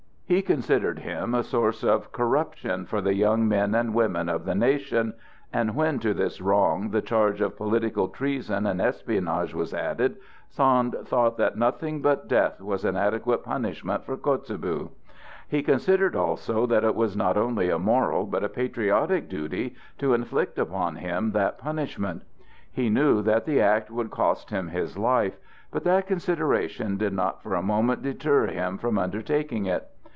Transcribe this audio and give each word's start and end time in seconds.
He 0.31 0.41
considered 0.41 0.99
him 0.99 1.35
a 1.35 1.43
source 1.43 1.83
of 1.83 2.13
corruption 2.13 2.85
for 2.85 3.01
the 3.01 3.13
young 3.13 3.49
men 3.49 3.75
and 3.75 3.93
women 3.93 4.29
of 4.29 4.45
the 4.45 4.55
nation, 4.55 5.13
and 5.51 5.75
when 5.75 5.99
to 5.99 6.13
this 6.13 6.39
wrong 6.39 6.91
the 6.91 7.01
charge 7.01 7.41
of 7.41 7.57
political 7.57 8.07
treason 8.07 8.65
and 8.65 8.79
espionage 8.79 9.53
was 9.53 9.73
added, 9.73 10.15
Sand 10.47 10.95
thought 11.03 11.35
that 11.35 11.57
nothing 11.57 12.01
but 12.01 12.29
death 12.29 12.61
was 12.61 12.85
an 12.85 12.95
adequate 12.95 13.43
punishment 13.43 14.05
for 14.05 14.15
Kotzebue. 14.15 14.87
He 15.49 15.61
considered 15.61 16.15
also 16.15 16.65
that 16.65 16.85
it 16.85 16.95
was 16.95 17.17
not 17.17 17.35
only 17.35 17.69
a 17.69 17.77
moral, 17.77 18.25
but 18.25 18.41
a 18.41 18.47
patriotic 18.47 19.27
duty 19.27 19.75
to 19.97 20.13
inflict 20.13 20.57
upon 20.57 20.95
him 20.95 21.33
that 21.33 21.57
punishment. 21.57 22.21
He 22.71 22.89
knew 22.89 23.21
that 23.23 23.43
the 23.43 23.59
act 23.59 23.91
would 23.91 24.11
cost 24.11 24.49
him 24.49 24.69
his 24.69 24.97
life, 24.97 25.35
but 25.71 25.83
that 25.83 26.07
consideration 26.07 26.95
did 26.95 27.11
not 27.11 27.43
for 27.43 27.53
a 27.53 27.61
moment 27.61 28.01
deter 28.01 28.47
him 28.47 28.77
from 28.77 28.97
undertaking 28.97 29.65
it. 29.65 29.89